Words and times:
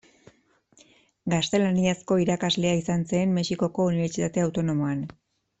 Gaztelaniazko 1.33 2.17
irakaslea 2.25 2.73
izan 2.81 3.07
zen 3.13 3.37
Mexikoko 3.39 3.89
Unibertsitate 3.93 4.49
Autonomoan. 4.49 5.09